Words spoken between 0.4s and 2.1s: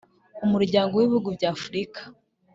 Umuryango w Ibihugu by Afurika